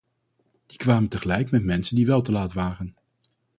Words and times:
Die 0.71 0.77
kwamen 0.77 1.09
tegelijk 1.09 1.51
met 1.51 1.63
mensen 1.63 1.95
die 1.95 2.05
wel 2.05 2.21
te 2.21 2.31
laat 2.31 2.53
waren. 2.53 2.95